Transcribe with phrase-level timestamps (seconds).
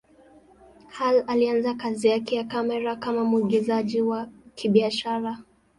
[0.93, 5.37] Hall alianza kazi yake ya kamera kama mwigizaji wa kibiashara.